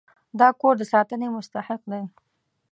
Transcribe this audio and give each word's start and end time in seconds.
دا 0.39 0.49
کور 0.61 0.73
د 0.79 0.83
ساتنې 0.93 1.27
مستحق 1.35 1.81
دی. 1.91 2.03